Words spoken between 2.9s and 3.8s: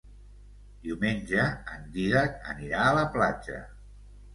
a la platja.